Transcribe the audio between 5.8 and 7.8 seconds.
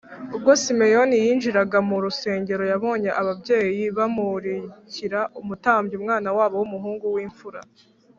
umwana wabo w’umuhungu w’imfura